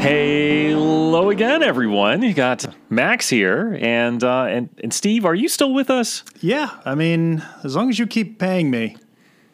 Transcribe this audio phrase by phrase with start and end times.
[0.00, 2.22] Hello again, everyone.
[2.22, 5.24] You got Max here, and uh, and and Steve.
[5.24, 6.22] Are you still with us?
[6.40, 8.96] Yeah, I mean, as long as you keep paying me,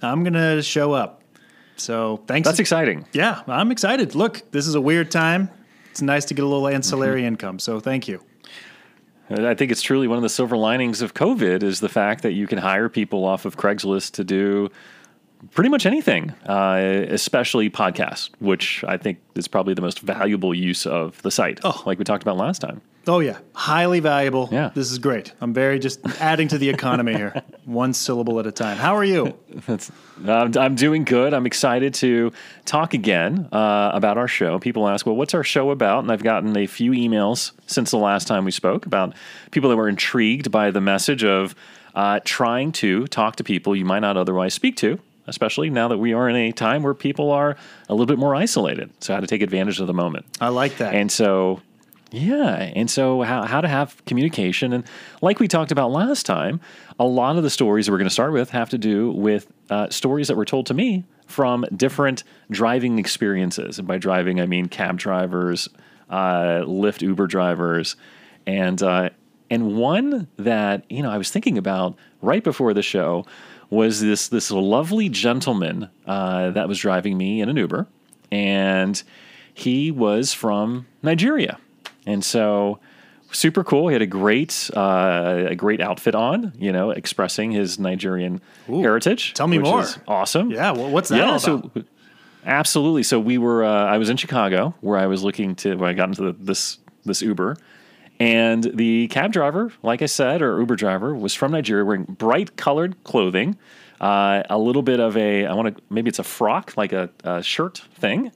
[0.02, 1.22] I'm gonna show up.
[1.76, 2.46] So thanks.
[2.46, 3.06] That's exciting.
[3.14, 4.14] yeah, I'm excited.
[4.14, 5.48] Look, this is a weird time.
[5.90, 7.26] It's nice to get a little ancillary Mm-hmm.
[7.28, 7.58] income.
[7.58, 8.20] So thank you.
[9.30, 12.32] I think it's truly one of the silver linings of COVID is the fact that
[12.32, 14.70] you can hire people off of Craigslist to do
[15.52, 20.86] pretty much anything, uh, especially podcasts, which I think is probably the most valuable use
[20.86, 21.82] of the site, Oh.
[21.86, 22.80] like we talked about last time.
[23.06, 24.48] Oh yeah, highly valuable.
[24.50, 24.70] Yeah.
[24.74, 25.34] this is great.
[25.42, 28.78] I'm very just adding to the economy here, one syllable at a time.
[28.78, 29.36] How are you?
[29.66, 29.92] That's,
[30.26, 31.34] I'm, I'm doing good.
[31.34, 32.32] I'm excited to
[32.64, 34.58] talk again uh, about our show.
[34.58, 36.04] People ask, well, what's our show about?
[36.04, 39.14] And I've gotten a few emails since the last time we spoke about
[39.50, 41.54] people that were intrigued by the message of
[41.94, 45.98] uh, trying to talk to people you might not otherwise speak to, especially now that
[45.98, 47.56] we are in a time where people are
[47.88, 48.90] a little bit more isolated.
[49.00, 50.26] So, how to take advantage of the moment.
[50.40, 50.94] I like that.
[50.94, 51.60] And so,
[52.10, 52.72] yeah.
[52.76, 54.72] And so, how, how to have communication.
[54.72, 54.84] And
[55.20, 56.60] like we talked about last time,
[56.98, 59.52] a lot of the stories that we're going to start with have to do with
[59.70, 63.78] uh, stories that were told to me from different driving experiences.
[63.78, 65.68] And by driving, I mean cab drivers,
[66.10, 67.96] uh, Lyft, Uber drivers.
[68.46, 69.10] And, uh,
[69.50, 73.26] and one that, you know, I was thinking about right before the show
[73.74, 77.86] was this, this lovely gentleman uh, that was driving me in an Uber.
[78.30, 79.02] And
[79.52, 81.58] he was from Nigeria.
[82.06, 82.80] And so
[83.34, 83.88] super cool.
[83.88, 89.34] He had a great uh, a great outfit on, you know, expressing his Nigerian heritage.
[89.34, 89.84] Tell me more.
[90.06, 90.50] awesome.
[90.50, 91.70] yeah, well, what's that all so
[92.44, 93.02] absolutely.
[93.02, 93.64] So we were.
[93.64, 95.76] Uh, I was in Chicago where I was looking to.
[95.76, 97.56] Where I got into the, this this Uber,
[98.20, 102.56] and the cab driver, like I said, or Uber driver, was from Nigeria, wearing bright
[102.56, 103.56] colored clothing.
[104.00, 105.46] Uh, a little bit of a.
[105.46, 108.32] I want to maybe it's a frock, like a, a shirt thing.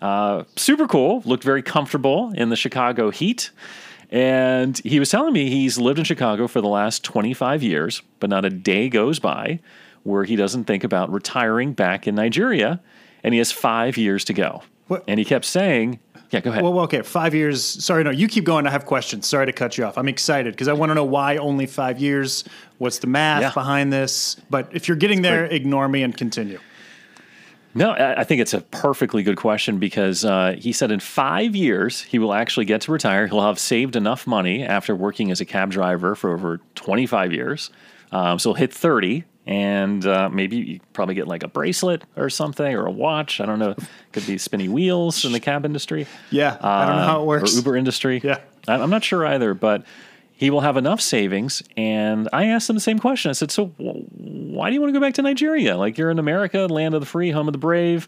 [0.00, 1.22] Uh, super cool.
[1.24, 3.50] Looked very comfortable in the Chicago heat.
[4.10, 8.30] And he was telling me he's lived in Chicago for the last 25 years, but
[8.30, 9.60] not a day goes by
[10.04, 12.80] where he doesn't think about retiring back in Nigeria.
[13.22, 14.62] And he has five years to go.
[14.86, 15.98] What- And he kept saying,
[16.30, 16.62] Yeah, go ahead.
[16.62, 17.64] Well, okay, five years.
[17.64, 18.66] Sorry, no, you keep going.
[18.66, 19.26] I have questions.
[19.26, 19.96] Sorry to cut you off.
[19.96, 22.44] I'm excited because I want to know why only five years.
[22.76, 23.50] What's the math Yeah.
[23.52, 24.36] behind this?
[24.50, 26.58] But if you're getting there, ignore me and continue.
[27.74, 31.54] No, I I think it's a perfectly good question because uh, he said in five
[31.56, 33.26] years he will actually get to retire.
[33.26, 37.70] He'll have saved enough money after working as a cab driver for over 25 years.
[38.10, 42.28] Um, so he'll hit 30 and uh, maybe you probably get like a bracelet or
[42.28, 43.40] something or a watch.
[43.40, 43.74] I don't know.
[44.12, 46.06] Could be spinny wheels in the cab industry.
[46.30, 47.54] Yeah, I don't know how it Um, works.
[47.54, 48.20] Or Uber industry.
[48.22, 48.40] Yeah.
[48.68, 49.84] I'm not sure either, but
[50.32, 51.62] he will have enough savings.
[51.78, 53.30] And I asked him the same question.
[53.30, 55.78] I said, So why do you want to go back to Nigeria?
[55.78, 58.06] Like, you're in America, land of the free, home of the brave,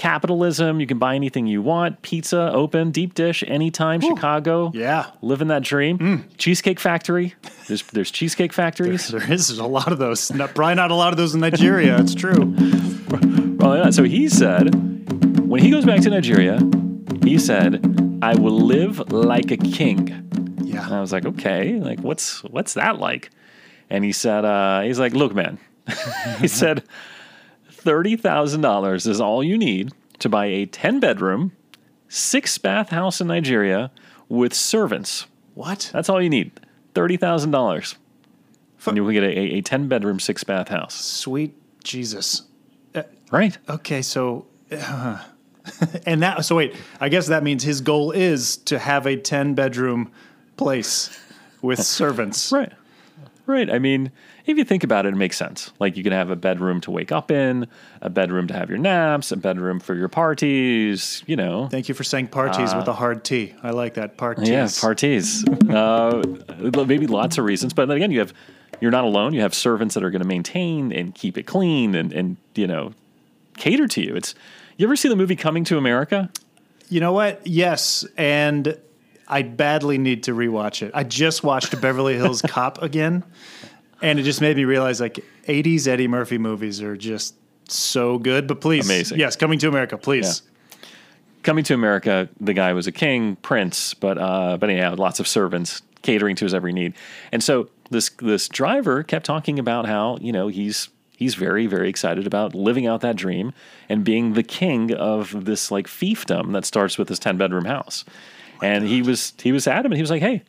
[0.00, 0.80] capitalism.
[0.80, 4.72] You can buy anything you want, pizza, open, deep dish, anytime, Chicago.
[4.74, 5.04] Yeah.
[5.04, 5.12] Mm.
[5.22, 6.24] Living that dream.
[6.38, 7.34] Cheesecake Factory.
[7.68, 9.08] There's, there's cheesecake factories.
[9.12, 10.32] There is there's a lot of those.
[10.32, 11.98] Not, probably not a lot of those in Nigeria.
[12.00, 12.56] It's true.
[13.60, 14.72] Well, yeah, so he said,
[15.46, 16.58] when he goes back to Nigeria,
[17.22, 17.84] he said,
[18.22, 20.10] I will live like a king.
[20.10, 20.88] And Yeah.
[20.90, 23.28] I was like, okay, like what's what's that like?
[23.90, 25.58] And he said, uh, he's like, look, man,
[26.38, 26.84] he said,
[27.80, 31.52] thirty thousand dollars is all you need to buy a ten bedroom,
[32.08, 33.90] six bath house in Nigeria
[34.28, 35.26] with servants.
[35.54, 35.90] What?
[35.92, 36.52] That's all you need.
[36.94, 37.96] Thirty thousand dollars.
[38.86, 40.94] And you will get a, a, a ten bedroom, six bath house.
[40.94, 41.54] Sweet
[41.84, 42.42] Jesus.
[43.30, 43.56] Right.
[43.68, 44.46] Okay, so.
[44.72, 45.22] uh,
[46.06, 49.54] and that, so wait, I guess that means his goal is to have a 10
[49.54, 50.10] bedroom
[50.56, 51.16] place
[51.62, 52.50] with servants.
[52.50, 52.72] Right.
[53.46, 53.70] Right.
[53.70, 54.10] I mean,
[54.50, 55.72] if you think about it, it makes sense.
[55.78, 57.66] Like you can have a bedroom to wake up in,
[58.00, 61.68] a bedroom to have your naps, a bedroom for your parties, you know.
[61.68, 63.54] Thank you for saying parties with a hard T.
[63.62, 64.16] I like that.
[64.16, 64.48] Parties.
[64.48, 65.44] Uh, Yeah, parties.
[65.68, 66.22] uh,
[66.86, 68.32] maybe lots of reasons, but then again, you have
[68.80, 69.34] you're not alone.
[69.34, 72.66] You have servants that are going to maintain and keep it clean and and you
[72.66, 72.92] know
[73.56, 74.16] cater to you.
[74.16, 74.34] It's
[74.76, 76.30] you ever see the movie Coming to America?
[76.88, 77.46] You know what?
[77.46, 78.76] Yes, and
[79.28, 80.90] I badly need to rewatch it.
[80.94, 83.22] I just watched Beverly Hills Cop again,
[84.02, 87.34] and it just made me realize like 80s Eddie Murphy movies are just
[87.68, 88.46] so good.
[88.46, 89.18] But please, Amazing.
[89.18, 90.42] Yes, coming to America, please.
[91.42, 95.26] Coming to America, the guy was a king, prince, but uh, but anyhow, lots of
[95.26, 96.92] servants catering to his every need.
[97.32, 101.88] And so this this driver kept talking about how you know he's he's very very
[101.88, 103.52] excited about living out that dream
[103.88, 108.04] and being the king of this like fiefdom that starts with his ten bedroom house.
[108.62, 109.96] and he was he was adamant.
[109.96, 110.42] He was like, "Hey,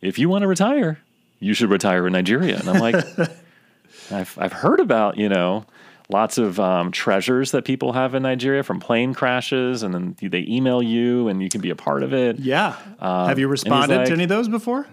[0.00, 1.00] if you want to retire,
[1.40, 2.94] you should retire in Nigeria." And I'm like,
[4.10, 5.64] I've I've heard about you know
[6.10, 10.44] lots of um, treasures that people have in Nigeria from plane crashes, and then they
[10.48, 12.38] email you, and you can be a part of it.
[12.38, 12.76] Yeah.
[13.00, 14.86] have you responded like- to any of those before?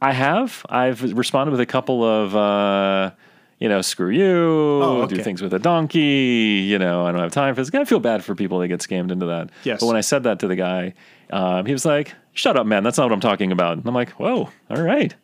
[0.00, 0.64] I have.
[0.68, 3.12] I've responded with a couple of, uh,
[3.58, 6.66] you know, screw you, Oh, do things with a donkey.
[6.68, 7.74] You know, I don't have time for this.
[7.74, 9.48] I feel bad for people that get scammed into that.
[9.64, 9.80] Yes.
[9.80, 10.92] But when I said that to the guy,
[11.30, 12.82] um, he was like, "Shut up, man.
[12.82, 15.14] That's not what I'm talking about." And I'm like, "Whoa, all right."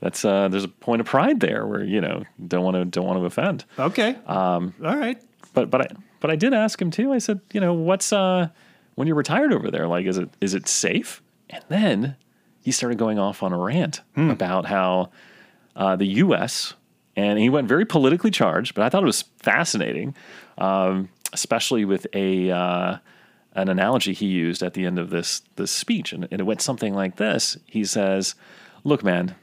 [0.00, 3.06] That's uh, there's a point of pride there where you know don't want to don't
[3.06, 3.64] want to offend.
[3.78, 4.16] Okay.
[4.26, 5.20] Um, All right.
[5.54, 5.86] But but I
[6.20, 7.12] but I did ask him too.
[7.12, 8.48] I said, you know, what's uh
[8.94, 11.22] when you're retired over there, like is it is it safe?
[11.50, 12.16] And then
[12.60, 15.10] he started going off on a rant about how
[15.74, 16.74] uh, the U.S.
[17.16, 20.14] and he went very politically charged, but I thought it was fascinating,
[20.58, 22.98] um, especially with a uh,
[23.54, 26.60] an analogy he used at the end of this this speech, and, and it went
[26.60, 27.56] something like this.
[27.66, 28.34] He says,
[28.84, 29.34] "Look, man."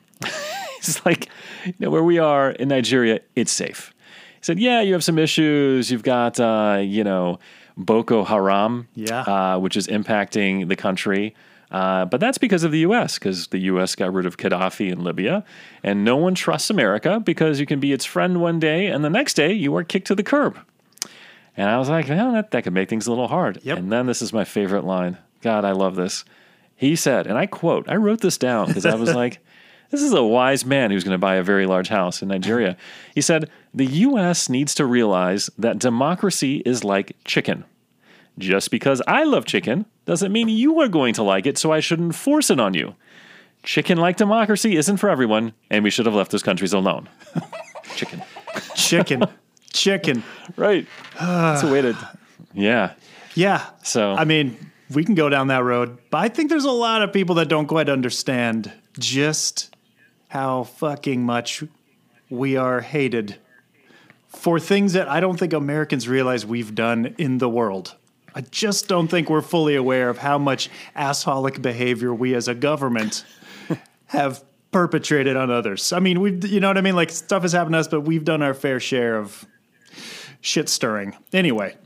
[0.87, 1.29] He's like,
[1.65, 3.93] you know, where we are in Nigeria, it's safe.
[4.35, 5.89] He said, yeah, you have some issues.
[5.91, 7.39] You've got, uh, you know,
[7.77, 9.21] Boko Haram, Yeah.
[9.21, 11.35] uh, which is impacting the country.
[11.71, 13.95] Uh, but that's because of the U.S., because the U.S.
[13.95, 15.43] got rid of Gaddafi in Libya.
[15.83, 19.09] And no one trusts America because you can be its friend one day, and the
[19.09, 20.57] next day you are kicked to the curb.
[21.57, 23.59] And I was like, well, that, that could make things a little hard.
[23.63, 23.77] Yep.
[23.77, 25.17] And then this is my favorite line.
[25.41, 26.23] God, I love this.
[26.75, 29.39] He said, and I quote, I wrote this down because I was like,
[29.91, 32.75] this is a wise man who's going to buy a very large house in Nigeria.
[33.13, 34.49] He said, the U.S.
[34.49, 37.63] needs to realize that democracy is like chicken.
[38.37, 41.79] Just because I love chicken doesn't mean you are going to like it, so I
[41.79, 42.95] shouldn't force it on you.
[43.63, 47.07] Chicken like democracy isn't for everyone, and we should have left those countries alone.
[47.95, 48.21] chicken.
[48.75, 49.23] Chicken.
[49.71, 50.23] Chicken.
[50.55, 50.85] Right.
[51.19, 51.97] That's a way to.
[52.53, 52.93] Yeah.
[53.35, 53.65] Yeah.
[53.83, 54.57] So- I mean,
[54.91, 57.47] we can go down that road, but I think there's a lot of people that
[57.47, 59.74] don't quite understand just
[60.35, 61.63] how fucking much
[62.29, 63.37] we are hated
[64.27, 67.95] for things that I don't think Americans realize we've done in the world.
[68.33, 72.53] I just don't think we're fully aware of how much assholic behavior we as a
[72.53, 73.23] government
[74.07, 74.43] have
[74.73, 75.93] perpetrated on others.
[75.93, 76.97] I mean, we've, you know what I mean?
[76.97, 79.45] Like stuff has happened to us, but we've done our fair share of
[80.41, 81.15] shit stirring.
[81.31, 81.77] Anyway,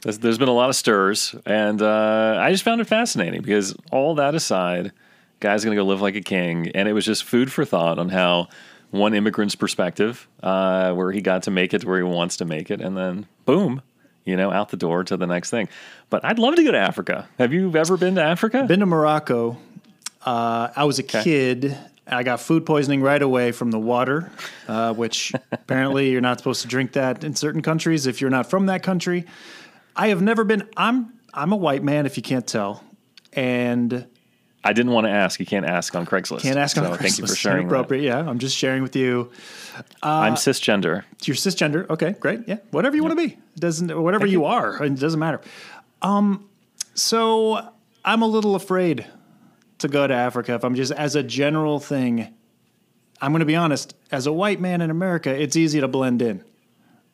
[0.00, 3.76] There's, there's been a lot of stirs, and uh, I just found it fascinating because
[3.92, 4.90] all that aside,
[5.40, 7.98] guy's going to go live like a king, and it was just food for thought
[7.98, 8.48] on how
[8.90, 12.44] one immigrant's perspective, uh, where he got to make it to where he wants to
[12.44, 13.82] make it, and then boom,
[14.24, 15.68] you know, out the door to the next thing.
[16.10, 17.28] But I'd love to go to Africa.
[17.38, 18.64] Have you ever been to Africa?
[18.64, 19.58] been to Morocco.
[20.24, 21.76] Uh, I was a kid.
[22.06, 24.32] I got food poisoning right away from the water,
[24.66, 28.48] uh, which apparently you're not supposed to drink that in certain countries if you're not
[28.48, 29.26] from that country.
[29.94, 30.66] I have never been.
[30.76, 32.82] I'm I'm a white man if you can't tell,
[33.34, 34.06] and
[34.68, 35.40] I didn't want to ask.
[35.40, 36.42] You can't ask on Craigslist.
[36.42, 36.98] can't ask on so Craigslist.
[36.98, 37.66] Thank you for sharing.
[37.68, 38.02] Appropriate.
[38.02, 39.32] Yeah, I'm just sharing with you.
[40.02, 41.04] I'm cisgender.
[41.24, 41.88] You're cisgender.
[41.88, 42.40] Okay, great.
[42.46, 43.32] Yeah, whatever you want to be.
[43.32, 44.84] It doesn't whatever you are.
[44.84, 45.40] It doesn't matter.
[46.02, 46.50] Um,
[46.92, 47.72] so
[48.04, 49.06] I'm a little afraid
[49.78, 50.52] to go to Africa.
[50.52, 52.34] If I'm just as a general thing,
[53.22, 53.94] I'm going to be honest.
[54.12, 56.44] As a white man in America, it's easy to blend in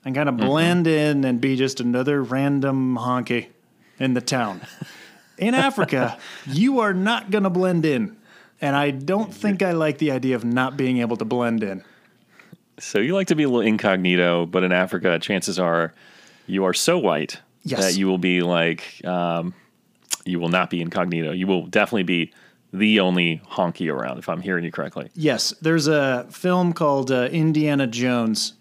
[0.04, 3.50] and kind of blend in and be just another random honky
[4.00, 4.60] in the town.
[5.38, 8.16] In Africa, you are not going to blend in.
[8.60, 11.84] And I don't think I like the idea of not being able to blend in.
[12.78, 15.92] So you like to be a little incognito, but in Africa, chances are
[16.46, 17.80] you are so white Yes.
[17.80, 19.54] that you will be like, um,
[20.26, 21.32] you will not be incognito.
[21.32, 22.32] You will definitely be
[22.74, 25.08] the only honky around, if I'm hearing you correctly.
[25.14, 28.54] Yes, there's a film called uh, Indiana Jones.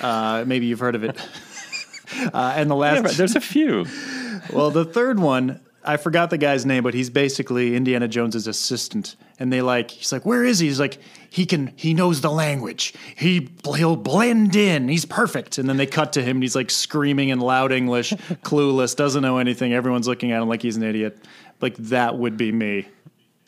[0.00, 1.16] Uh, maybe you've heard of it.
[2.32, 3.86] uh, and the last, but there's a few.
[4.52, 9.16] well, the third one, I forgot the guy's name, but he's basically Indiana Jones's assistant.
[9.38, 10.68] And they like, he's like, where is he?
[10.68, 10.98] He's like,
[11.28, 12.94] he can, he knows the language.
[13.16, 14.88] He he'll blend in.
[14.88, 15.58] He's perfect.
[15.58, 18.10] And then they cut to him, and he's like screaming in loud English,
[18.44, 19.72] clueless, doesn't know anything.
[19.72, 21.18] Everyone's looking at him like he's an idiot.
[21.60, 22.86] Like that would be me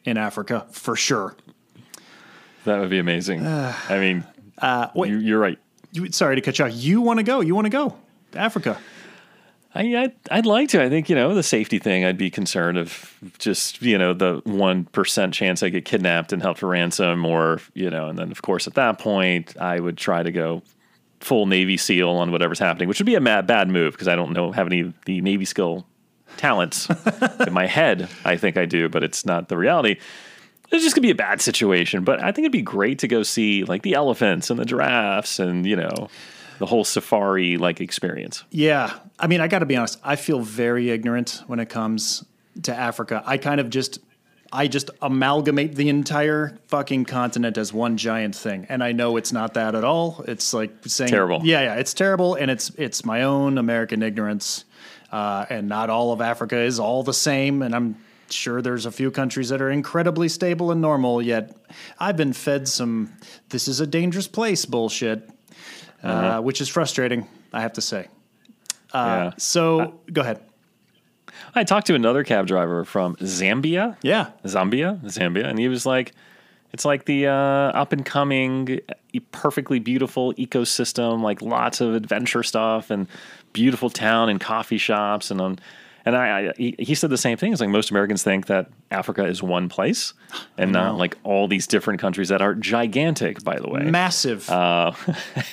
[0.05, 1.37] in Africa for sure.
[2.65, 3.47] That would be amazing.
[3.47, 4.25] I mean,
[4.59, 5.59] Uh, wait, you, you're right.
[5.93, 6.73] you, sorry to cut you off.
[6.75, 7.41] You want to go?
[7.41, 7.97] You want to go
[8.33, 8.79] to Africa?
[9.75, 10.83] I, I'd, I'd like to.
[10.83, 14.41] I think, you know, the safety thing, I'd be concerned of just, you know, the
[14.43, 18.43] 1% chance I get kidnapped and held for ransom or, you know, and then of
[18.43, 20.63] course at that point I would try to go
[21.19, 24.15] full Navy SEAL on whatever's happening, which would be a mad, bad move because I
[24.15, 25.87] don't know, have any of the Navy skill
[26.37, 26.89] talents
[27.47, 28.09] in my head.
[28.25, 29.97] I think I do, but it's not the reality.
[30.71, 33.23] It's just gonna be a bad situation, but I think it'd be great to go
[33.23, 36.09] see like the elephants and the giraffes and, you know,
[36.59, 38.45] the whole safari like experience.
[38.51, 38.99] Yeah.
[39.19, 39.99] I mean, I got to be honest.
[40.03, 42.25] I feel very ignorant when it comes
[42.63, 43.23] to Africa.
[43.27, 43.99] I kind of just
[44.55, 48.67] I just amalgamate the entire fucking continent as one giant thing.
[48.69, 50.25] And I know it's not that at all.
[50.29, 51.41] It's like saying Terrible.
[51.43, 54.65] Yeah, yeah, it's terrible, and it's it's my own American ignorance.
[55.11, 57.63] Uh, and not all of Africa is all the same.
[57.63, 57.97] And I'm
[58.31, 61.21] sure there's a few countries that are incredibly stable and normal.
[61.21, 61.57] Yet
[61.99, 63.13] I've been fed some
[63.49, 65.29] "this is a dangerous place" bullshit,
[66.05, 67.27] uh, which is frustrating.
[67.53, 68.09] I have to say.
[68.95, 69.33] yeah.
[69.39, 70.41] So go ahead.
[71.55, 73.97] I talked to another cab driver from Zambia.
[74.03, 74.31] Yeah.
[74.45, 76.13] Zambia, Zambia, and he was like,
[76.73, 78.81] "It's like the uh, up and coming,
[79.33, 83.09] perfectly beautiful ecosystem, like lots of adventure stuff and
[83.53, 85.59] beautiful town and coffee shops and on."
[86.07, 87.53] And I, I he, he said the same thing.
[87.53, 90.13] It's like most Americans think that Africa is one place
[90.59, 94.49] and not like all these different countries that are gigantic, by the way, Massive.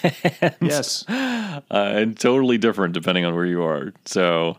[0.61, 1.05] yes.
[1.09, 3.93] uh, and totally different depending on where you are.
[4.05, 4.57] So,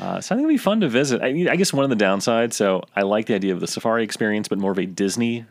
[0.00, 1.22] uh, so I think it'd be fun to visit.
[1.22, 2.54] I, I guess one of the downsides.
[2.54, 5.44] So I like the idea of the safari experience, but more of a Disney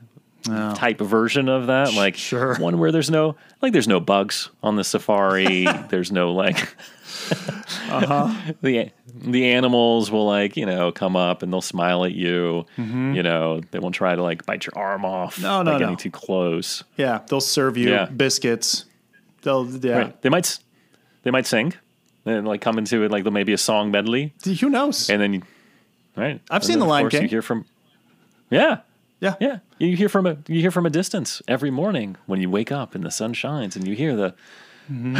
[0.43, 1.93] type version of that.
[1.93, 2.55] Like sure.
[2.57, 5.65] one where there's no like there's no bugs on the safari.
[5.89, 6.75] there's no like.
[7.89, 8.33] Uh-huh.
[8.61, 12.65] the the animals will like you know come up and they'll smile at you.
[12.77, 15.35] You know they won't try to like bite your arm off.
[15.35, 15.43] Mm-hmm.
[15.43, 16.83] No, no, getting too close.
[16.97, 17.21] Yeah.
[17.27, 18.05] They'll serve you Yeah.
[18.05, 18.85] biscuits.
[19.41, 19.97] They'll yeah.
[19.97, 20.21] Right.
[20.21, 20.57] They might
[21.23, 21.73] they might sing
[22.25, 25.09] and like come into it like there may be a song medley Who knows?
[25.09, 25.41] and then you
[26.15, 26.41] right.
[26.49, 27.23] I've And seen The Lion King.
[27.23, 27.65] You hear from
[28.49, 28.79] yeah.
[29.21, 29.35] Yeah.
[29.39, 32.71] Yeah, you hear from a you hear from a distance every morning when you wake
[32.71, 34.33] up and the sun shines and you hear the
[34.91, 35.17] Mm-hmm.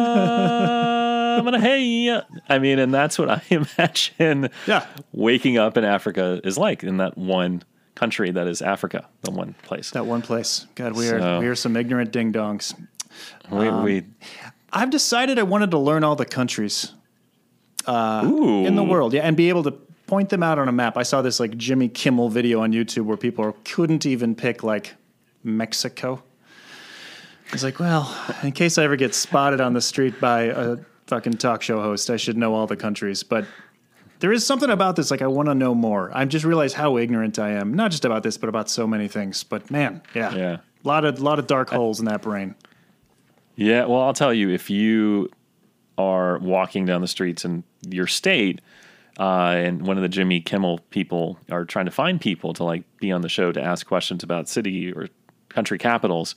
[0.00, 4.86] "Ah, I'm gonna hey ya." I mean, and that's what I imagine Yeah.
[5.12, 7.62] waking up in Africa is like in that one
[7.94, 9.90] country that is Africa, the one place.
[9.90, 10.66] That one place.
[10.74, 12.74] God, we are we are some ignorant ding dongs.
[13.50, 14.04] we, Um, we
[14.72, 16.92] I've decided I wanted to learn all the countries
[17.88, 19.74] ooh, in the world, yeah, and be able to
[20.10, 20.96] point them out on a map.
[20.96, 24.96] I saw this like Jimmy Kimmel video on YouTube where people couldn't even pick like
[25.44, 26.20] Mexico.
[27.48, 28.12] I was like, well,
[28.42, 32.10] in case I ever get spotted on the street by a fucking talk show host,
[32.10, 33.22] I should know all the countries.
[33.22, 33.44] But
[34.18, 36.10] there is something about this, like I want to know more.
[36.12, 39.06] I just realized how ignorant I am, not just about this, but about so many
[39.06, 39.44] things.
[39.44, 40.52] But man, yeah, Yeah.
[40.56, 42.56] a lot of lot of dark holes in that brain.
[43.54, 45.30] Yeah, well, I'll tell you, if you
[45.96, 48.60] are walking down the streets in your state,
[49.18, 52.84] uh, and one of the Jimmy Kimmel people are trying to find people to like
[52.98, 55.08] be on the show to ask questions about city or
[55.48, 56.34] country capitals,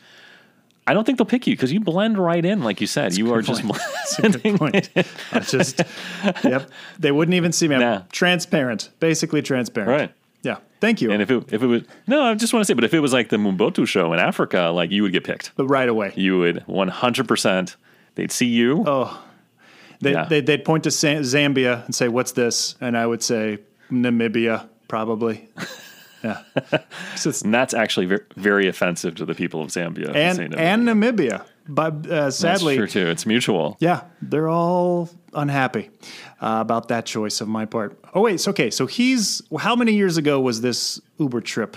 [0.86, 3.16] I don't think they'll pick you because you blend right in, like you said.
[3.16, 3.64] you are just
[4.18, 4.90] That's a good point.
[5.32, 5.82] I just,
[6.44, 7.76] yep, they wouldn't even see me.
[7.76, 8.02] I'm Nah.
[8.12, 9.90] transparent, basically transparent.
[9.90, 10.14] right.
[10.42, 10.58] Yeah.
[10.82, 11.10] Thank you.
[11.10, 13.00] And if it if it was no, I just want to say, but if it
[13.00, 15.52] was like the Mumbotu show in Africa, like you would get picked.
[15.56, 17.78] but right away, You would one hundred percent.
[18.16, 18.84] They'd see you.
[18.86, 19.24] Oh.
[20.04, 20.26] They, Yeah.
[20.26, 23.60] they, they'd point to Zambia and say, "What's this?" And I would say,
[23.92, 25.48] "Namibia, probably."
[26.24, 26.42] yeah.
[27.16, 30.14] So it's- And that's actually very, very offensive to the people of Zambia.
[30.16, 30.58] and no.
[30.58, 33.08] and Namibia, but uh, That's sadly, true too.
[33.08, 33.76] It's mutual.
[33.80, 35.90] Yeah, they're all unhappy
[36.42, 37.98] uh, about that choice of my part.
[38.14, 41.76] Oh wait, so okay, so he's how many years ago was this Uber trip?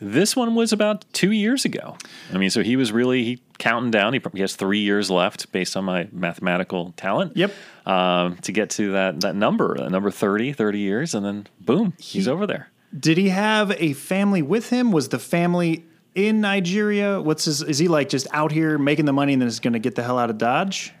[0.00, 1.96] This one was about two years ago.
[2.32, 4.12] I mean, so he was really he counting down.
[4.12, 7.36] He probably has three years left based on my mathematical talent.
[7.36, 7.52] Yep.
[7.84, 11.94] Um, to get to that that number, that number 30, 30 years, and then boom,
[11.98, 12.70] he's over there.
[12.98, 14.92] Did he have a family with him?
[14.92, 17.20] Was the family in Nigeria?
[17.20, 17.62] What's his?
[17.62, 19.94] Is he like just out here making the money and then is going to get
[19.96, 20.92] the hell out of Dodge?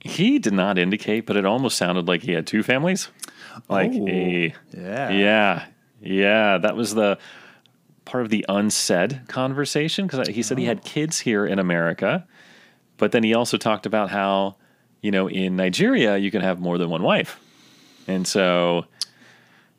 [0.00, 3.08] He did not indicate, but it almost sounded like he had two families.
[3.68, 5.10] Like Oh, a yeah.
[5.10, 5.64] yeah,
[6.00, 6.58] yeah.
[6.58, 7.18] That was the
[8.10, 12.26] part of the unsaid conversation because he said he had kids here in America,
[12.96, 14.56] but then he also talked about how
[15.00, 17.38] you know in Nigeria you can have more than one wife,
[18.06, 18.86] and so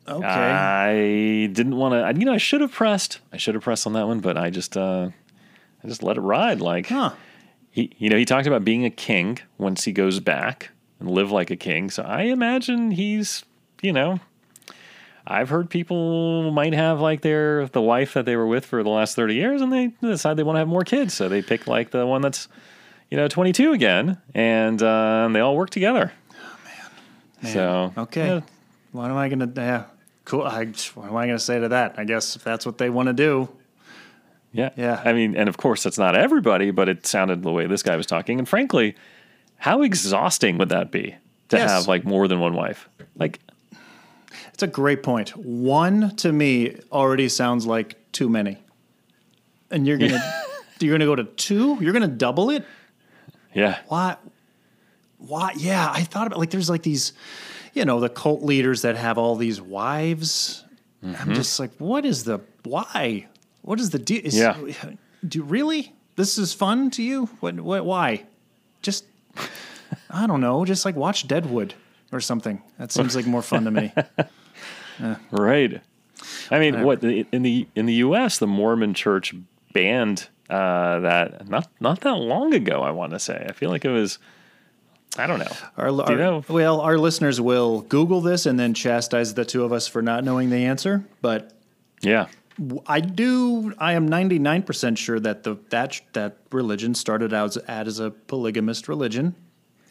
[0.08, 0.26] Okay.
[0.26, 2.18] I didn't want to.
[2.18, 3.20] You know, I should have pressed.
[3.32, 5.10] I should have pressed on that one, but I just uh,
[5.82, 6.60] I just let it ride.
[6.60, 7.12] Like huh.
[7.70, 11.30] he, you know, he talked about being a king once he goes back and live
[11.30, 11.88] like a king.
[11.88, 13.44] So I imagine he's,
[13.80, 14.18] you know,
[15.26, 18.88] I've heard people might have like their the wife that they were with for the
[18.90, 21.66] last thirty years, and they decide they want to have more kids, so they pick
[21.66, 22.48] like the one that's,
[23.10, 26.12] you know, twenty two again, and uh, they all work together.
[26.32, 26.58] Oh
[27.42, 27.52] man.
[27.52, 28.42] So okay.
[28.90, 29.60] What am I going to?
[29.60, 29.84] Yeah.
[30.24, 30.42] Cool.
[30.42, 31.94] I, what am I going to say to that?
[31.98, 33.48] I guess if that's what they want to do.
[34.52, 34.70] Yeah.
[34.76, 35.00] Yeah.
[35.04, 37.96] I mean, and of course, that's not everybody, but it sounded the way this guy
[37.96, 38.38] was talking.
[38.38, 38.94] And frankly,
[39.56, 41.16] how exhausting would that be
[41.48, 41.70] to Yes.
[41.70, 42.88] have like more than one wife?
[43.16, 43.40] Like,
[44.54, 45.30] It's a great point.
[45.36, 48.58] One to me already sounds like too many.
[49.70, 50.20] And you're gonna
[50.80, 51.78] you're gonna go to two.
[51.80, 52.64] You're gonna double it.
[53.54, 53.78] yeah.
[53.88, 54.16] Why?
[55.18, 55.52] Why?
[55.56, 57.12] Yeah, I thought about like there's like these,
[57.74, 60.64] you know, the cult leaders that have all these wives,
[61.04, 61.30] Mm-hmm.
[61.30, 63.26] I'm just like, what is the why?
[63.62, 64.20] What is the deal?
[64.24, 64.56] Is, Yeah.
[65.26, 65.92] Do really?
[66.14, 67.26] This is fun to you?
[67.40, 67.58] What?
[67.60, 67.84] What?
[67.84, 68.24] Why?
[68.82, 69.04] Just
[70.10, 70.64] I don't know.
[70.64, 71.74] Just like watch Deadwood
[72.12, 72.62] or something.
[72.78, 73.92] That seems like more fun to me.
[75.30, 75.80] Right.
[76.50, 78.38] I mean, what in the in the U.S.
[78.38, 79.34] the Mormon Church
[79.72, 82.82] banned uh, that not not that long ago.
[82.82, 83.44] I want to say.
[83.48, 84.18] I feel like it was.
[85.18, 85.52] I don't know.
[85.76, 86.44] Our, our- know?
[86.48, 90.24] Well, our listeners will Google this and then chastise the two of us for not
[90.24, 91.04] knowing the answer.
[91.20, 91.52] But
[92.00, 92.28] Yeah.
[92.86, 93.74] I do.
[93.78, 97.98] I am ninety nine percent sure that the that that religion started out as, as
[97.98, 99.34] a polygamist religion,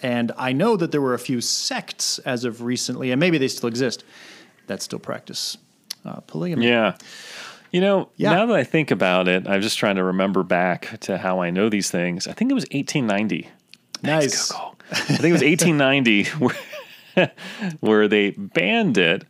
[0.01, 3.47] and I know that there were a few sects as of recently, and maybe they
[3.47, 4.03] still exist,
[4.67, 5.57] that still practice
[6.05, 6.67] uh, polygamy.
[6.67, 6.95] Yeah.
[7.71, 8.31] You know, Yeah.
[8.33, 11.49] now that I think about it, I'm just trying to remember back to how I
[11.51, 12.27] know these things.
[12.27, 13.49] I think it was 1890.
[14.03, 14.51] Nice.
[14.51, 14.75] Google.
[14.91, 16.23] I think it was 1890
[17.15, 17.31] where,
[17.79, 19.23] where they banned it,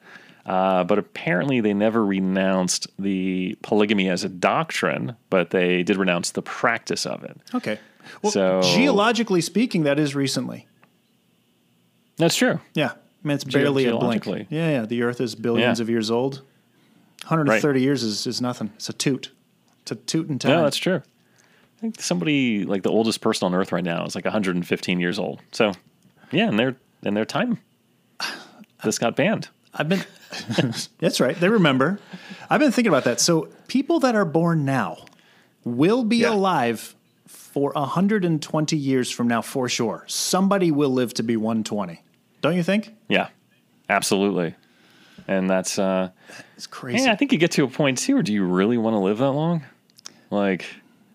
[0.45, 6.31] uh, but apparently they never renounced the polygamy as a doctrine, but they did renounce
[6.31, 7.38] the practice of it.
[7.53, 7.77] Okay.
[8.23, 10.67] Well, So- geologically speaking, that is recently.
[12.17, 12.59] That's true.
[12.73, 12.93] Yeah.
[13.24, 14.25] I mean, it's barely a blink.
[14.25, 14.86] Yeah, yeah.
[14.86, 15.84] The Earth is billions Yeah.
[15.84, 16.42] of years old.
[17.28, 18.72] 130 years is, is nothing.
[18.75, 19.32] It's a toot.
[19.84, 20.51] It's a toot in time.
[20.51, 20.96] No, that's true.
[20.98, 25.20] I think somebody like the oldest person on Earth right now is like 115 years
[25.20, 25.40] old.
[25.51, 25.74] So,
[26.32, 27.60] yeah, in their in their time,
[28.84, 29.50] this got banned.
[29.74, 30.04] I've been.
[31.00, 31.40] that's right.
[31.40, 32.00] They remember.
[32.50, 33.20] I've been thinking about that.
[33.20, 35.06] So people that are born now
[35.63, 36.34] will be Yeah.
[36.34, 36.96] alive
[37.28, 40.04] for 120 years from now for sure.
[40.08, 42.01] Somebody will live to be 120.
[42.41, 42.93] Don't you think?
[43.07, 43.27] Yeah,
[43.89, 44.55] absolutely.
[45.27, 46.10] And that's uh,
[46.57, 47.05] It's crazy.
[47.05, 47.12] yeah.
[47.12, 48.17] I think you get to a point too.
[48.17, 49.63] Or do you really want to live that long?
[50.31, 50.65] Like,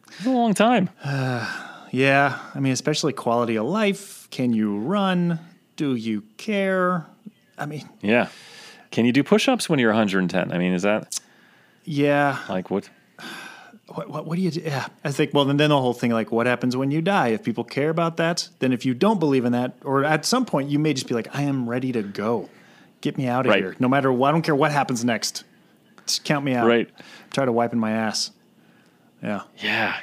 [0.09, 0.89] it's a long time.
[1.93, 4.29] Yeah, I mean, especially quality of life.
[4.31, 5.39] Can you run?
[5.77, 7.07] Do you care?
[7.57, 8.29] I mean, Yeah.
[8.91, 10.53] Can you do push-ups when you're 110?
[10.53, 11.19] I mean, is that
[11.85, 12.41] yeah.
[12.49, 12.91] like what?
[13.89, 14.61] What, what, what do you do?
[14.61, 15.33] Yeah, I think.
[15.33, 17.29] Well, then, then the whole thing, like, what happens when you die?
[17.29, 20.45] If people care about that, then if you don't believe in that, or at some
[20.45, 22.49] point, you may just be like, I am ready to go.
[23.01, 23.63] Get me out of Right.
[23.63, 23.77] here.
[23.79, 25.45] No matter what, I don't care what happens next.
[26.07, 26.67] Just count me out.
[26.67, 26.89] Right.
[26.99, 28.33] I'm tired of wiping my ass.
[29.23, 29.43] Yeah.
[29.59, 29.97] Yeah.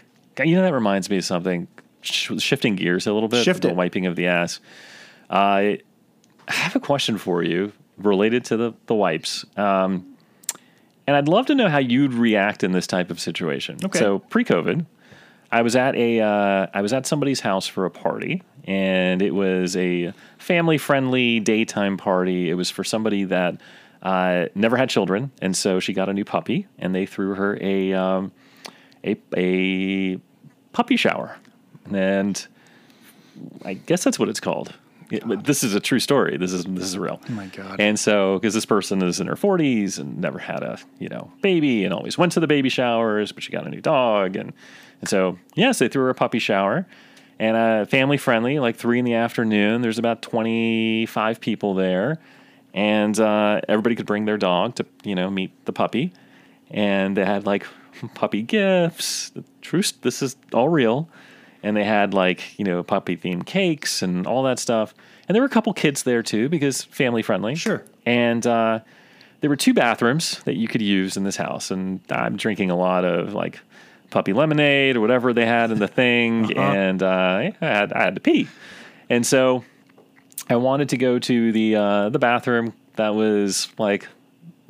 [0.43, 1.67] You know, that reminds me of something.
[2.01, 3.43] Sh- shifting gears a little bit.
[3.43, 3.75] Shift the it.
[3.75, 4.59] wiping of the ass.
[5.29, 5.79] I
[6.47, 9.45] have a question for you related to the, the wipes.
[9.57, 10.12] Um,
[11.07, 13.77] and I'd love to know how you'd react in this type of situation.
[13.83, 13.99] Okay.
[13.99, 14.85] So pre COVID,
[15.51, 19.31] I was at a uh, I was at somebody's house for a party, and it
[19.31, 22.49] was a family friendly daytime party.
[22.49, 23.59] It was for somebody that
[24.01, 27.57] uh, never had children, and so she got a new puppy, and they threw her
[27.61, 28.31] a um,
[29.03, 30.19] a a
[30.71, 31.37] puppy shower,
[31.91, 32.47] and
[33.65, 34.73] I guess that's what it's called.
[35.25, 36.37] But this is a true story.
[36.37, 37.21] This is this is real.
[37.29, 37.79] Oh my God.
[37.79, 41.31] And so, because this person is in her forties and never had a you know
[41.41, 44.53] baby, and always went to the baby showers, but she got a new dog, and
[45.01, 46.87] and so yes, they threw her a puppy shower,
[47.39, 49.81] and uh, family friendly, like three in the afternoon.
[49.81, 52.19] There's about twenty five people there,
[52.73, 56.13] and uh, everybody could bring their dog to you know meet the puppy,
[56.71, 57.67] and they had like
[58.15, 59.29] puppy gifts.
[59.29, 61.09] The true, this is all real
[61.63, 64.93] and they had like you know puppy themed cakes and all that stuff.
[65.27, 67.83] And there were a couple kids there too because family friendly Sure.
[68.05, 68.79] and uh,
[69.41, 72.75] there were two bathrooms that you could use in this house and i'm drinking a
[72.77, 73.59] lot of like
[74.09, 78.15] puppy lemonade or whatever they had in the thing and uh, I, had, I had
[78.15, 78.47] to pee.
[79.09, 79.63] And so
[80.49, 84.07] i wanted to go to the uh, the bathroom that was like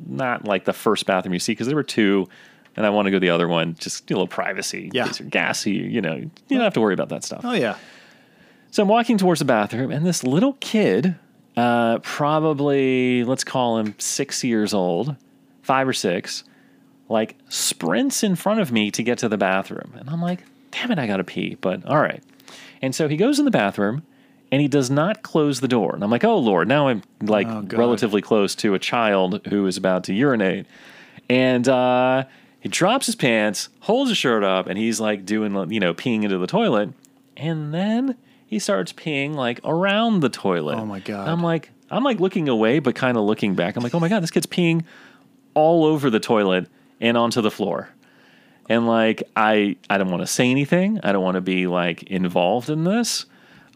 [0.06, 2.28] not like the first bathroom you see because there were two
[2.76, 4.90] and I want to go to the other one, just a little privacy.
[4.92, 5.10] Yeah.
[5.18, 7.42] You're gassy, you know, you don't have to worry about that stuff.
[7.44, 7.76] Oh, yeah.
[8.70, 11.14] So I'm walking towards the bathroom, and this little kid,
[11.56, 15.14] uh, probably let's call him six years old,
[15.62, 16.42] five or six,
[17.08, 20.40] like sprints in front of me to get to the bathroom, and I'm like,
[20.72, 22.22] "Damn it, I gotta pee!" But all right.
[22.82, 24.02] And so he goes in the bathroom,
[24.50, 27.46] and he does not close the door, and I'm like, "Oh Lord!" Now I'm like
[27.46, 30.66] Oh, relatively close to a child who is about to urinate,
[31.30, 32.24] and uh,
[32.64, 36.22] he drops his pants, holds his shirt up, and he's like doing, you know, peeing
[36.22, 36.94] into the toilet.
[37.36, 40.76] And then he starts peeing like around the toilet.
[40.76, 41.20] Oh, my God.
[41.20, 43.76] And I'm like, I'm like looking away, but kind of looking back.
[43.76, 44.84] I'm like, oh my God, this kid's peeing
[45.52, 46.66] all over the toilet
[47.02, 47.90] and onto the floor.
[48.70, 51.00] And like, I, I don't want to say anything.
[51.02, 53.26] I don't want to be like involved in this.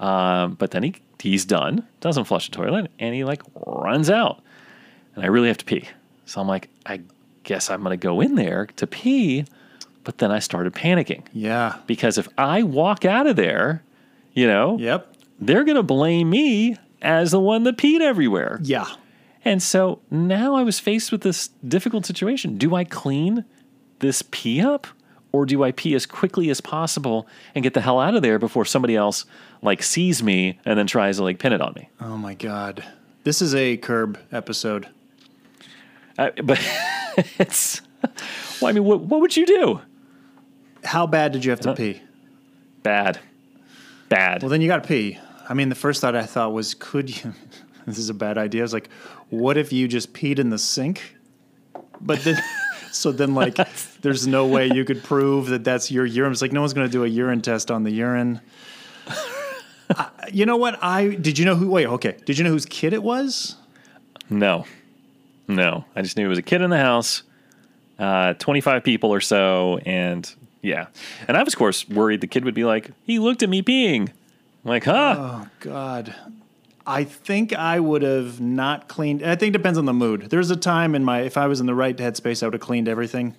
[0.00, 4.40] Um, but then he, he's done, doesn't flush the toilet, and he like runs out.
[5.14, 5.86] And I really have to pee.
[6.24, 7.02] So I'm like, I
[7.48, 9.44] guess I'm going to go in there to pee.
[10.04, 11.76] But then I started panicking Yeah.
[11.86, 13.82] because if I walk out of there,
[14.32, 15.14] you know, Yep.
[15.40, 18.58] they're going to blame me as the one that peed everywhere.
[18.62, 18.86] Yeah.
[19.44, 22.58] And so now I was faced with this difficult situation.
[22.58, 23.44] Do I clean
[24.00, 24.86] this pee up
[25.32, 28.38] or do I pee as quickly as possible and get the hell out of there
[28.38, 29.26] before somebody else
[29.62, 31.88] like sees me and then tries to like pin it on me?
[32.00, 32.84] Oh my god.
[33.24, 34.88] This is a curb episode.
[36.18, 36.60] Uh, but
[37.38, 37.80] it's
[38.60, 39.80] well, I mean, what, what would you do?
[40.84, 42.02] How bad did you have to Uh, pee?
[42.82, 43.18] Bad,
[44.08, 44.42] bad.
[44.42, 45.18] Well, then you got to pee.
[45.48, 47.32] I mean, the first thought I thought was, could you?
[47.86, 48.62] this is a bad idea.
[48.62, 48.90] I was like,
[49.30, 51.16] what if you just peed in the sink?
[52.00, 52.36] But then,
[52.92, 53.56] so then, like,
[54.02, 56.32] there's no way you could prove that that's your urine.
[56.32, 58.40] It's like no one's going to do a urine test on the urine.
[59.90, 60.78] I, you know what?
[60.82, 61.70] I did you know who?
[61.70, 62.16] Wait, okay.
[62.26, 63.56] Did you know whose kid it was?
[64.30, 64.66] No,
[65.48, 65.84] no.
[65.96, 67.22] I just knew it was a kid in the house,
[67.98, 69.78] uh, 25 people or so.
[69.84, 70.30] And
[70.62, 70.86] yeah.
[71.26, 73.62] And I was, of course, worried the kid would be like, he looked at me
[73.62, 74.08] peeing.
[74.64, 75.16] I'm like, huh?
[75.18, 76.14] Oh God.
[76.86, 79.22] I think I would have not cleaned.
[79.22, 80.30] I think it depends on the mood.
[80.30, 82.62] There's a time in my if I was in the right headspace, I would have
[82.62, 83.34] cleaned everything.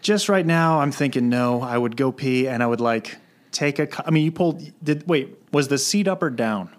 [0.00, 1.60] Just right now, I'm thinking no.
[1.60, 3.16] I would go pee and I would like
[3.50, 4.62] take a, I mean, you pulled.
[4.82, 5.36] Did wait?
[5.52, 6.70] Was the seat up or down?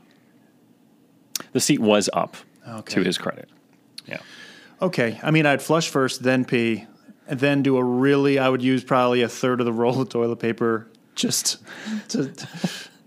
[1.53, 2.93] the seat was up Okay.
[2.95, 3.49] to his credit.
[4.05, 4.19] Yeah.
[4.81, 5.19] Okay.
[5.23, 6.85] I mean, I'd flush first, then pee,
[7.27, 8.39] and then do a really.
[8.39, 11.57] I would use probably a third of the roll of toilet paper just
[12.09, 12.31] to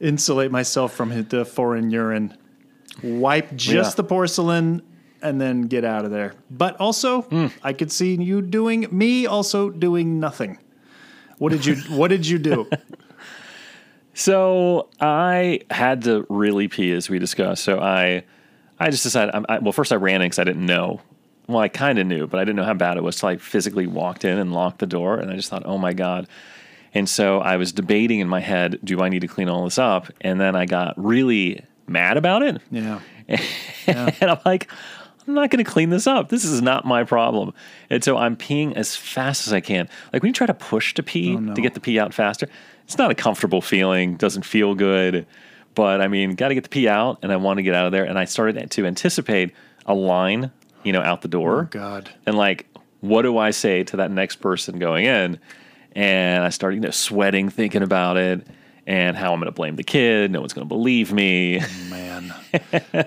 [0.01, 2.37] insulate myself from the foreign urine.
[3.03, 3.97] Wipe just Yeah.
[3.97, 4.83] the porcelain
[5.21, 6.35] and then get out of there.
[6.51, 7.47] But also, hmm.
[7.63, 10.59] I could see you doing me also doing nothing.
[11.39, 12.69] What did you What did you do?
[14.17, 17.65] So I had to really pee, as we discussed.
[17.65, 18.23] So I,
[18.79, 19.35] I just decided.
[19.35, 21.01] I, I, well, first I ran in because I didn't know.
[21.47, 23.17] Well, I kind of knew, but I didn't know how bad it was.
[23.17, 25.93] So I physically walked in and locked the door, and I just thought, "Oh my
[25.93, 26.27] god!"
[26.95, 29.79] And so I was debating in my head, "Do I need to clean all this
[29.79, 33.01] up?" And then I got really mad about it, Yeah.
[33.87, 34.71] and I'm like,
[35.27, 36.29] "I'm not going to clean this up.
[36.31, 37.53] This is not my problem."
[37.91, 39.89] And so I'm peeing as fast as I can.
[40.13, 41.55] Like when you try to push to pee oh, no.
[41.55, 42.49] to get the pee out faster,
[42.85, 44.17] it's not a comfortable feeling.
[44.17, 45.27] Doesn't feel good.
[45.75, 47.87] But I mean, got to get the pee out, and I want to get out
[47.87, 48.05] of there.
[48.05, 49.53] And I started to anticipate
[49.87, 50.51] a line,
[50.83, 52.11] you know, out the door, Oh God.
[52.27, 52.67] and like,
[53.01, 55.39] what do I say to that next person going in?
[55.93, 58.47] And I started, you know, sweating, thinking about it,
[58.87, 60.31] and how I'm going to blame the kid.
[60.31, 61.61] No one's going to believe me.
[61.91, 62.35] Man.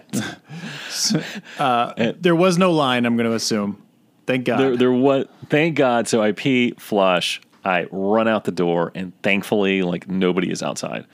[1.60, 3.06] uh, there was no line.
[3.06, 3.82] I'm going to assume.
[4.26, 4.60] Thank God.
[4.60, 6.08] there, there was, thank God.
[6.08, 11.06] So I pee, flush, I run out the door, and thankfully, like nobody is outside.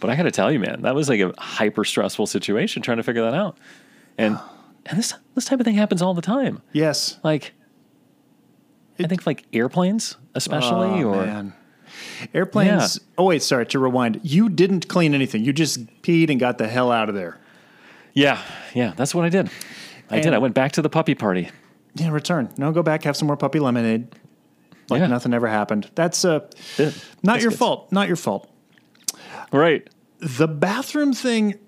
[0.00, 2.96] But I got to tell you, man, that was like a hyper stressful situation trying
[2.96, 3.58] to figure that out.
[4.18, 4.38] And
[4.86, 6.62] and this this type of thing happens all the time.
[6.72, 7.18] yes.
[7.22, 7.52] Like,
[8.98, 11.52] I think like airplanes, especially, Oh, or man.
[12.34, 13.00] Airplanes.
[13.18, 14.20] Oh wait, sorry to rewind.
[14.22, 15.44] You didn't clean anything.
[15.44, 17.38] You just peed and got the hell out of there.
[18.14, 18.40] yeah,
[18.74, 19.50] yeah, that's what I did.
[20.10, 20.34] I did.
[20.34, 21.50] I went back to the puppy party.
[21.94, 22.48] Yeah, return.
[22.58, 23.04] No, go back.
[23.04, 24.08] Have some more puppy lemonade.
[24.88, 25.06] Like Yeah.
[25.06, 25.90] nothing ever happened.
[25.94, 26.40] That's uh,
[26.78, 27.58] Yeah, not that's your good.
[27.58, 27.92] fault.
[27.92, 28.48] Not your fault.
[29.52, 29.88] Right.
[30.20, 31.58] The bathroom thing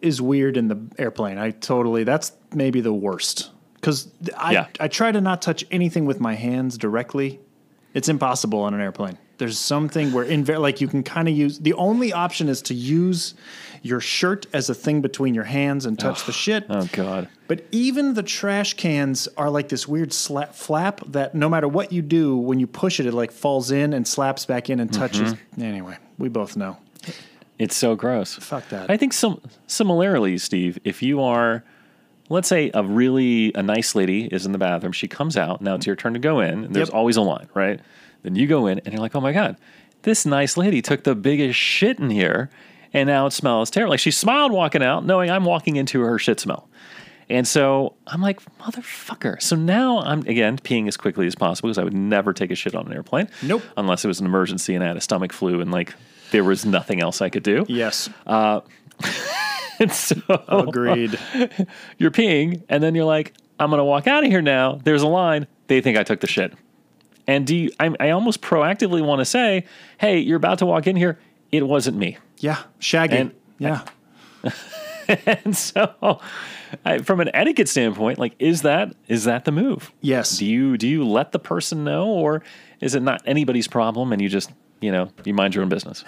[0.00, 1.38] is weird in the airplane.
[1.38, 2.04] I totally.
[2.04, 4.66] That's maybe the worst because I Yeah.
[4.78, 7.40] I try to not touch anything with my hands directly.
[7.94, 9.18] It's impossible on an airplane.
[9.38, 12.74] There's something where in like you can kind of use the only option is to
[12.74, 13.34] use
[13.82, 16.66] your shirt as a thing between your hands and touch the shit.
[16.68, 17.28] Oh God.
[17.48, 21.92] But even the trash cans are like this weird slap flap that no matter what
[21.92, 24.92] you do, when you push it, it like falls in and slaps back in and
[24.92, 25.34] touches.
[25.34, 25.62] Mm-hmm.
[25.62, 26.76] Anyway, we both know.
[27.58, 28.34] It's so gross.
[28.34, 28.90] Fuck that.
[28.90, 31.62] I think some similarly, Steve, if you are,
[32.28, 35.60] let's say, a really a nice lady is in the bathroom, she comes out.
[35.62, 36.64] Now it's your turn to go in.
[36.64, 36.94] And there's Yep.
[36.96, 37.78] always a line, right?
[38.22, 39.56] Then you go in, and you're like, oh my god,
[40.02, 42.50] this nice lady took the biggest shit in here,
[42.92, 43.90] and now it smells terrible.
[43.92, 46.68] Like she smiled walking out, knowing I'm walking into her shit smell.
[47.30, 49.40] And so I'm like, motherfucker.
[49.40, 52.54] So now I'm again peeing as quickly as possible because I would never take a
[52.54, 53.28] shit on an airplane.
[53.42, 53.62] Nope.
[53.76, 55.94] Unless it was an emergency and I had a stomach flu and like
[56.34, 57.64] there was nothing else I could do.
[57.68, 58.60] Yes, uh,
[59.80, 60.16] And so
[60.48, 61.18] agreed.
[61.98, 64.80] you're peeing, and then you're like, I'm gonna walk out of here now.
[64.84, 65.46] There's a line.
[65.68, 66.52] They think I took the shit.
[67.26, 69.64] And do you, I, I almost proactively want to say,
[69.98, 71.18] hey, you're about to walk in here.
[71.52, 72.18] It wasn't me.
[72.38, 73.16] yeah, shaggy.
[73.16, 73.82] And- yeah,
[75.26, 76.20] And so,
[76.84, 79.92] I, from an etiquette standpoint, like, is that is that the move?
[80.00, 80.38] yes.
[80.38, 82.42] Do you do you let the person know, or
[82.80, 84.50] is it not anybody's problem, and you just
[84.84, 86.04] you know you mind your own business?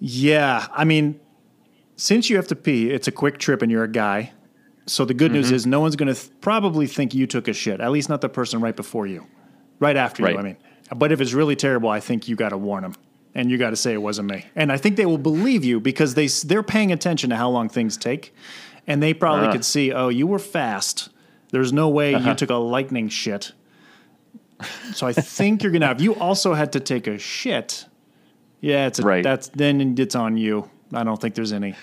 [0.00, 1.20] Yeah, I mean,
[1.96, 4.32] since you have to pee, it's a quick trip and you're a guy.
[4.86, 5.40] So the good Mm-hmm.
[5.40, 7.80] news is no one's going to th- probably think you took a shit.
[7.80, 9.26] At least not the person right before you,
[9.80, 10.32] right after Right.
[10.34, 10.38] you.
[10.38, 10.56] I mean,
[10.96, 12.94] but if it's really terrible, I think you got to warn them
[13.34, 14.46] and you got to say it wasn't me.
[14.56, 17.68] And I think they will believe you because they they're paying attention to how long
[17.68, 18.32] things take.
[18.90, 19.52] and they probably Ah.
[19.52, 21.10] could see, oh, you were fast.
[21.50, 22.30] There's no way Uh-huh.
[22.30, 23.52] you took a lightning shit.
[24.94, 26.00] So I think you're gonna have.
[26.00, 27.86] You also had to take a shit.
[28.60, 29.22] Yeah, it's a, Right.
[29.22, 30.68] That's then it's on you.
[30.92, 31.74] I don't think there's any.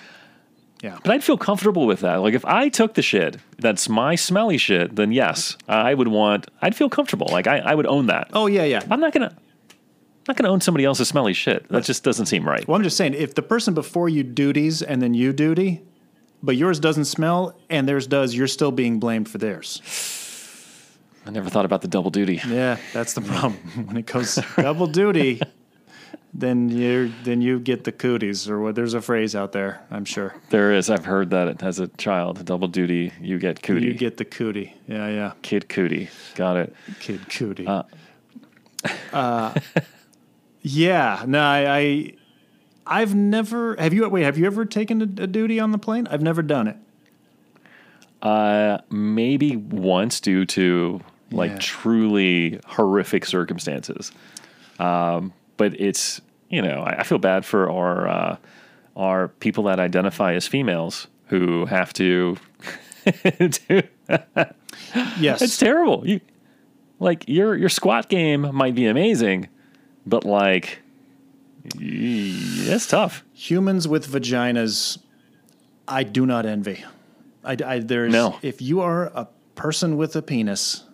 [0.82, 0.98] Yeah.
[1.02, 2.16] But I'd feel comfortable with that.
[2.16, 6.48] Like if I took the shit, that's my smelly shit, then yes, I would want,
[6.60, 7.28] I'd feel comfortable.
[7.30, 8.30] Like I, I would own that.
[8.32, 8.82] Oh yeah, yeah.
[8.90, 11.68] I'm not going to, I'm not going to own somebody else's smelly shit.
[11.70, 12.66] That just doesn't seem right.
[12.68, 15.82] Well, I'm just saying, if the person before you duties and then you duty,
[16.42, 19.80] but yours doesn't smell and theirs does, you're still being blamed for theirs.
[21.26, 22.40] I never thought about the double duty.
[22.46, 23.54] Yeah, that's the problem.
[23.86, 25.40] when it goes double duty,
[26.32, 28.76] then you then you get the cooties or what.
[28.76, 30.36] There's a phrase out there, I'm sure.
[30.50, 33.86] There is, I've heard that as a child, double duty, you get cootie.
[33.86, 34.74] You get the cootie.
[34.86, 36.08] Yeah, yeah, Kid cootie.
[36.36, 36.74] Got it.
[37.00, 37.66] kid cootie.
[37.66, 37.82] Uh.
[39.12, 39.52] Uh,
[40.62, 42.14] yeah, no, I, I,
[42.86, 43.74] I've never.
[43.76, 44.08] Have you?
[44.08, 46.06] Wait, have you ever taken a, a duty on the plane?
[46.08, 46.76] I've never done it.
[48.22, 51.58] Uh, maybe once due to like Yeah.
[51.60, 54.12] truly horrific circumstances.
[54.78, 58.36] Um, but it's you know I, I feel bad for our uh,
[58.96, 62.36] our people that identify as females who have to.
[63.68, 63.82] do,
[65.18, 66.02] Yes, it's terrible.
[66.06, 66.20] You
[67.00, 69.48] like your your squat game might be amazing,
[70.06, 70.80] but like
[71.78, 73.24] it's tough.
[73.32, 74.98] humans with vaginas,
[75.88, 76.84] I do not envy.
[77.44, 78.38] I, I there's No.
[78.42, 80.84] if you are a person with a penis,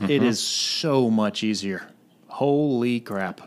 [0.00, 0.10] Mm-hmm.
[0.10, 1.86] it is so much easier.
[2.28, 3.40] Holy crap!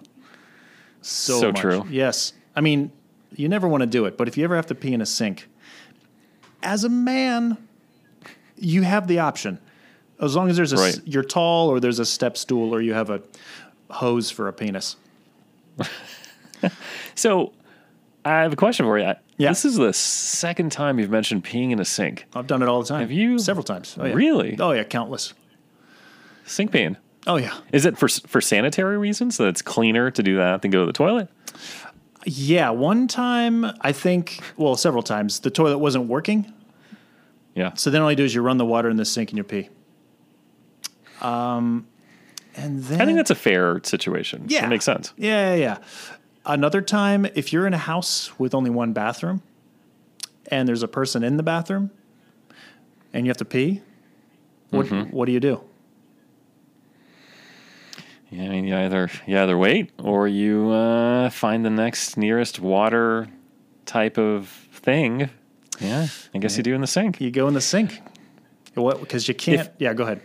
[1.02, 1.62] So, So much.
[1.62, 1.86] true.
[1.90, 2.92] Yes, I mean
[3.36, 5.06] you never want to do it, but if you ever have to pee in a
[5.08, 5.50] sink,
[6.62, 7.58] as a man,
[8.58, 9.58] you have the option.
[10.22, 11.08] As long as there's a s- Right.
[11.08, 13.22] you're tall or there's a step stool or you have a
[13.90, 14.96] hose for a penis.
[17.16, 17.54] So
[18.26, 19.14] I have a question for you.
[19.38, 19.50] Yeah.
[19.50, 22.26] This is the second time you've mentioned peeing in a sink.
[22.36, 23.02] I've done it all the time.
[23.02, 23.96] Have you- several times?
[24.00, 24.14] Oh, yeah.
[24.14, 24.58] Really?
[24.60, 25.34] Oh yeah, countless.
[26.46, 26.98] Sink peeing.
[27.26, 27.58] Oh yeah.
[27.72, 30.86] Is it for for sanitary reasons that it's cleaner to do that than go to
[30.86, 31.30] the toilet?
[32.26, 36.52] Yeah, one time I think, well, several times the toilet wasn't working.
[37.56, 37.74] Yeah.
[37.76, 39.44] So then all you do is you run the water in the sink and you
[39.44, 39.70] pee.
[41.22, 41.88] Um,
[42.56, 44.46] and then I think that's a fair situation.
[44.48, 45.14] yeah, It makes sense.
[45.18, 45.78] Yeah, yeah, yeah.
[46.46, 49.42] Another time, if you're in a house with only one bathroom,
[50.48, 51.90] and there's a person in the bathroom,
[53.14, 53.82] and you have to pee,
[54.72, 55.16] what Mm-hmm.
[55.16, 55.62] what do you do?
[58.34, 62.60] Yeah, I mean, you either you either wait or you uh, find the next nearest
[62.60, 63.28] water
[63.86, 65.30] type of thing.
[65.80, 67.22] Yeah, I guess you do in the sink.
[67.22, 68.02] You go in the sink.
[68.74, 69.00] What?
[69.00, 69.70] Because you can't.
[69.78, 70.22] yeah, go ahead.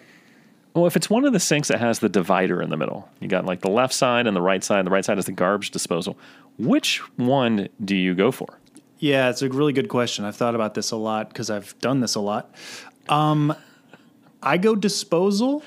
[0.73, 3.29] Well, if it's one of the sinks that has the divider in the middle, you
[3.29, 4.87] got like the left side and the right side.
[4.87, 6.17] The right side is the garbage disposal.
[6.59, 8.59] Which one do you go for?
[8.99, 10.25] Yeah, it's a really good question.
[10.25, 12.55] I've thought about this a lot because I've done this a lot.
[13.09, 13.55] Um,
[14.43, 15.63] I go disposal,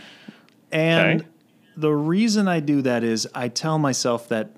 [0.71, 1.29] and Okay.
[1.81, 4.51] The reason I do that is I tell myself that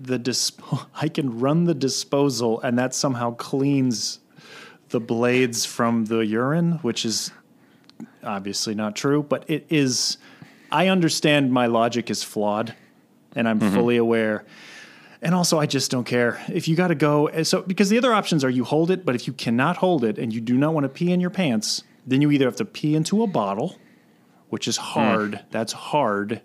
[0.00, 0.62] the disp-
[0.94, 4.20] I can run the disposal, and that somehow cleans
[4.90, 7.30] the blades from the urine, which is
[8.24, 10.18] obviously not true, but it is.
[10.70, 12.74] I understand my logic is flawed,
[13.34, 13.74] and I'm mm-hmm.
[13.74, 14.44] fully aware.
[15.20, 17.26] And also, I just don't care if you got to go.
[17.26, 20.04] Eh, so, because the other options are you hold it, but if you cannot hold
[20.04, 22.56] it and you do not want to pee in your pants, then you either have
[22.56, 23.76] to pee into a bottle,
[24.48, 25.32] which is hard.
[25.32, 25.44] Mm.
[25.50, 26.40] That's hard,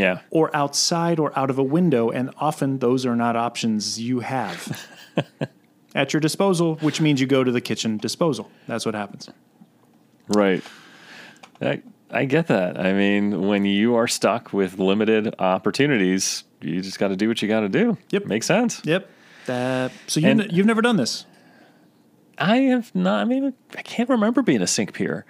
[0.00, 2.10] Yeah, or outside or out of a window.
[2.10, 4.86] And often those are not options you have
[5.94, 8.50] at your disposal, which means you go to the kitchen disposal.
[8.66, 9.28] That's what happens.
[10.28, 10.62] right.
[11.62, 12.80] I, I get that.
[12.80, 17.42] I mean, when you are stuck with limited opportunities, you just got to do what
[17.42, 17.98] you got to do.
[18.10, 18.24] Yep.
[18.26, 18.80] makes sense.
[18.84, 19.08] Yep.
[19.46, 21.26] That, so you And- n- you've never done this.
[22.40, 23.20] I have not.
[23.20, 25.26] I mean, I can't remember being a sink peer.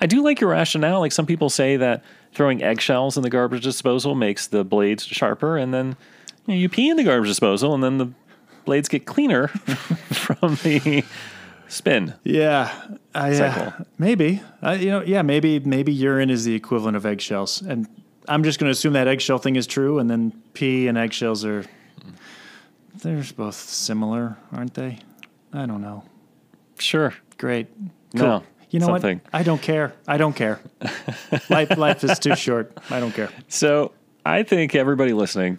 [0.00, 1.00] I do like your rationale.
[1.00, 5.56] Like some people say that throwing eggshells in the garbage disposal makes the blades sharper,
[5.56, 5.96] and then
[6.46, 8.12] you, know, you pee in the garbage disposal, and then the
[8.64, 11.04] blades get cleaner from the
[11.66, 12.14] spin.
[12.22, 12.72] Yeah,
[13.12, 13.62] I, Cycle.
[13.62, 14.40] uh, maybe.
[14.62, 17.88] Uh, you know, yeah, maybe maybe urine is the equivalent of eggshells, and
[18.28, 21.44] I'm just going to assume that eggshell thing is true, and then pee and eggshells
[21.44, 21.64] are
[23.02, 25.00] they're both similar, aren't they?
[25.52, 26.04] I don't know.
[26.82, 27.14] Sure.
[27.38, 27.68] Great.
[28.14, 29.20] No, You know something.
[29.24, 29.30] what?
[29.32, 29.94] I don't care.
[30.06, 30.60] I don't care.
[31.48, 32.76] life life is too short.
[32.90, 33.30] I don't care.
[33.48, 33.92] So
[34.26, 35.58] I think everybody listening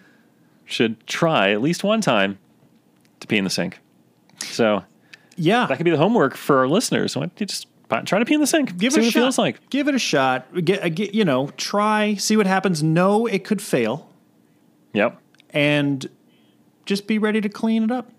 [0.65, 2.37] should try at least one time
[3.19, 3.79] to pee in the sink.
[4.39, 4.83] So
[5.35, 5.65] Yeah.
[5.67, 7.15] that could be the homework for our listeners.
[7.15, 7.67] Why don't you just
[8.05, 8.77] try to pee in the sink?
[8.77, 9.19] Give see it a what shot.
[9.19, 9.69] it feels like.
[9.69, 10.65] Give it a shot.
[10.65, 12.81] Get, uh, get you know, try, see what happens.
[12.83, 14.09] No, it could fail,
[14.93, 15.19] Yep.
[15.51, 16.09] and
[16.85, 18.09] just be ready to clean it up.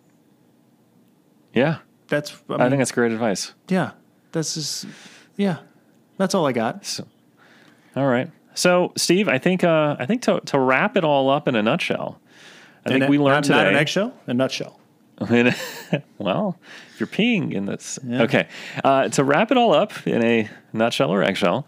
[1.53, 1.79] Yeah.
[2.09, 2.35] That's.
[2.49, 3.53] I, I think that's great advice.
[3.69, 3.93] yeah.
[4.33, 4.87] This is.
[5.37, 5.59] Yeah.
[6.19, 6.85] That's all I got.
[6.85, 7.07] So,
[7.97, 8.31] all right.
[8.55, 11.63] So, Steve, I think uh, I think to, to wrap it all up in a
[11.63, 12.21] nutshell,
[12.85, 13.65] I think And we a- learned not, today.
[13.65, 14.81] Not an eggshell, a nutshell.
[16.19, 16.59] well,
[16.93, 18.23] if you're peeing in this, Yeah.
[18.23, 18.49] okay.
[18.83, 21.67] Uh, to wrap it all up in a nutshell or eggshell,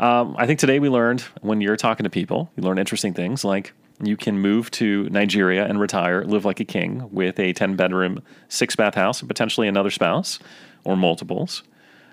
[0.00, 3.44] um, I think today we learned when you're talking to people, you learn interesting things
[3.44, 7.76] like you can move to Nigeria and retire, live like a king with a 10
[7.76, 10.38] bedroom, six bath house, and potentially another spouse
[10.84, 11.62] or multiples.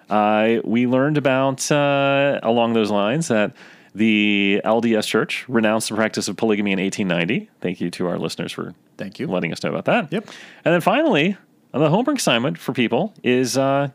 [0.10, 3.54] Uh, we learned about, uh, along those lines, that
[3.96, 7.50] the LDS Church renounced the practice of polygamy in 1890.
[7.62, 9.28] Thank you to our listeners for Thank you.
[9.28, 10.12] letting us know about that.
[10.12, 10.28] Yep.
[10.66, 11.38] And then finally,
[11.72, 13.90] the homework assignment for people is uh,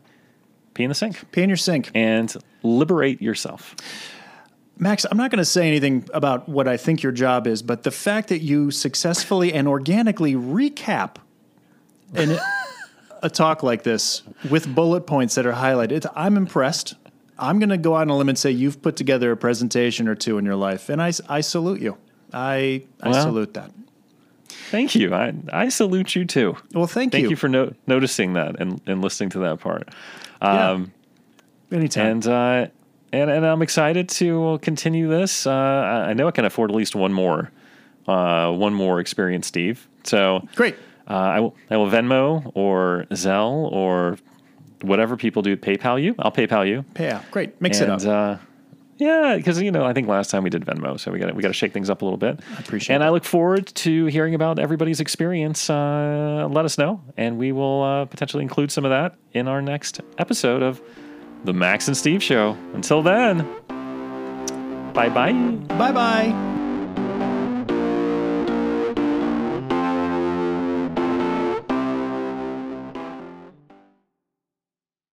[0.73, 1.91] pee in the sink Pee in your sink.
[1.93, 3.75] and liberate yourself.
[4.81, 7.83] Max, I'm not going to say anything about what I think your job is, but
[7.83, 11.17] the fact that you successfully and organically recap
[12.13, 12.39] an,
[13.21, 16.95] a talk like this with bullet points that are highlighted, I'm impressed.
[17.37, 20.07] I'm going to go out on a limb and say you've put together a presentation
[20.07, 21.97] or two in your life, and I, I salute you.
[22.31, 23.71] I, I Well, salute that.
[24.71, 25.13] Thank you.
[25.13, 26.55] I, I salute you too.
[26.73, 27.31] Well, thank, Thank you.
[27.31, 29.89] you, for no- noticing that and, and listening to that part.
[30.41, 30.71] Yeah.
[30.71, 30.93] Um,
[31.71, 32.05] Anytime.
[32.07, 32.67] and, uh,
[33.11, 35.45] and and I'm excited to continue this.
[35.45, 37.51] Uh, I know I can afford at least one more,
[38.07, 39.87] uh, one more experience, Steve.
[40.03, 40.75] So Great.
[41.07, 44.17] Uh, I will I will Venmo or Zelle or
[44.81, 45.57] whatever people do.
[45.57, 46.15] PayPal you.
[46.19, 46.85] I'll PayPal you.
[46.99, 47.59] Yeah, great.
[47.61, 48.39] Mix and, it up.
[48.39, 48.41] Uh,
[48.99, 51.41] yeah, because you know I think last time we did Venmo, so we got we
[51.41, 52.41] got to shake things up a little bit.
[52.55, 55.69] I appreciate And I look forward to hearing about everybody's experience.
[55.69, 59.61] Uh, let us know, and we will uh, potentially include some of that in our
[59.61, 60.81] next episode of
[61.43, 62.57] the Max and Steve Show.
[62.73, 63.47] Until then,
[64.93, 65.33] bye bye.
[65.77, 66.55] bye bye.